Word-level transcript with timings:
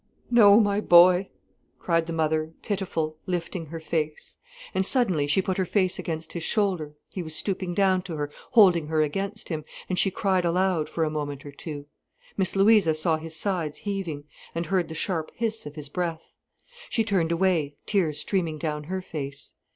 "No, 0.31 0.59
my 0.59 0.81
boy!" 0.81 1.29
cried 1.77 2.07
the 2.07 2.11
mother, 2.11 2.55
pitiful, 2.63 3.17
lifting 3.27 3.67
her 3.67 3.79
face. 3.79 4.37
And 4.73 4.83
suddenly 4.83 5.27
she 5.27 5.43
put 5.43 5.57
her 5.59 5.65
face 5.67 5.99
against 5.99 6.33
his 6.33 6.41
shoulder, 6.41 6.95
he 7.11 7.21
was 7.21 7.35
stooping 7.35 7.75
down 7.75 8.01
to 8.05 8.15
her, 8.15 8.31
holding 8.53 8.87
her 8.87 9.03
against 9.03 9.49
him, 9.49 9.63
and 9.87 9.99
she 9.99 10.09
cried 10.09 10.43
aloud 10.43 10.89
for 10.89 11.03
a 11.03 11.11
moment 11.11 11.45
or 11.45 11.51
two. 11.51 11.85
Miss 12.35 12.55
Louisa 12.55 12.95
saw 12.95 13.17
his 13.17 13.35
sides 13.35 13.77
heaving, 13.77 14.23
and 14.55 14.65
heard 14.65 14.89
the 14.89 14.95
sharp 14.95 15.31
hiss 15.35 15.67
of 15.67 15.75
his 15.75 15.87
breath. 15.87 16.31
She 16.89 17.03
turned 17.03 17.31
away, 17.31 17.75
tears 17.85 18.19
streaming 18.21 18.57
down 18.57 18.85
her 18.85 19.03
face. 19.03 19.53